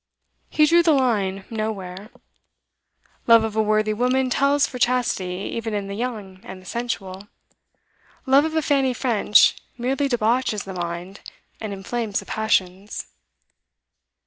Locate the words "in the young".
5.75-6.39